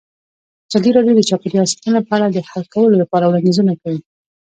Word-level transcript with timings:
ازادي 0.69 0.89
راډیو 0.97 1.17
د 1.17 1.21
چاپیریال 1.29 1.67
ساتنه 1.73 1.99
په 2.07 2.13
اړه 2.17 2.27
د 2.29 2.37
حل 2.49 2.63
کولو 2.73 2.95
لپاره 3.01 3.25
وړاندیزونه 3.27 3.73
کړي. 3.81 3.99